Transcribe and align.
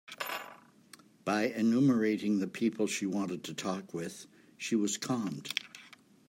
By 1.25 1.49
enumerating 1.49 2.39
the 2.39 2.47
people 2.47 2.87
she 2.87 3.05
wanted 3.05 3.43
to 3.43 3.53
talk 3.53 3.93
with, 3.93 4.25
she 4.57 4.75
was 4.75 4.97
calmed. 4.97 5.53